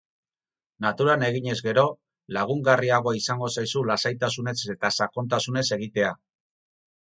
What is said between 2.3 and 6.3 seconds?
lagungarriagoa izango zaizu lasaitasunez eta sakontasunez egitea.